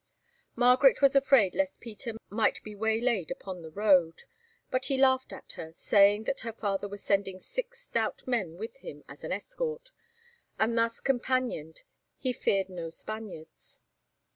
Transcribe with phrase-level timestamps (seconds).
[0.55, 4.23] Margaret was afraid lest Peter might be waylaid upon the road,
[4.71, 8.77] but he laughed at her, saying that her father was sending six stout men with
[8.77, 9.91] him as an escort,
[10.57, 11.83] and thus companioned
[12.17, 13.81] he feared no Spaniards.